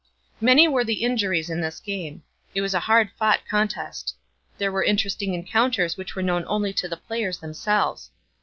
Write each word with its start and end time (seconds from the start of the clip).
Many 0.39 0.67
were 0.67 0.83
the 0.83 1.03
injuries 1.03 1.47
in 1.51 1.61
this 1.61 1.79
game. 1.79 2.23
It 2.55 2.61
was 2.61 2.73
a 2.73 2.79
hard 2.79 3.11
fought 3.19 3.41
contest. 3.47 4.15
There 4.57 4.71
were 4.71 4.83
interesting 4.83 5.35
encounters 5.35 5.95
which 5.95 6.15
were 6.15 6.23
known 6.23 6.43
only 6.47 6.73
to 6.73 6.87
the 6.87 6.97
players 6.97 7.37
themselves. 7.37 8.09